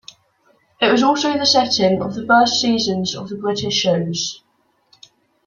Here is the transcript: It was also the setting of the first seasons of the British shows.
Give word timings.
It 0.81 0.91
was 0.91 1.03
also 1.03 1.33
the 1.33 1.45
setting 1.45 2.01
of 2.01 2.15
the 2.15 2.25
first 2.25 2.59
seasons 2.59 3.13
of 3.15 3.29
the 3.29 3.35
British 3.35 3.75
shows. 3.75 4.41